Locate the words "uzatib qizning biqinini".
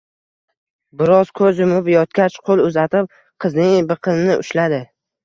2.63-4.39